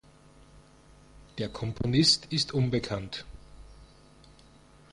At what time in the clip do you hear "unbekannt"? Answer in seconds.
2.55-3.23